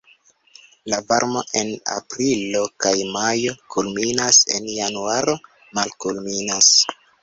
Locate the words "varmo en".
1.11-1.69